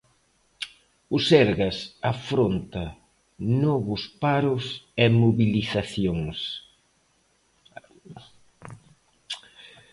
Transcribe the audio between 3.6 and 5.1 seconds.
novos paros e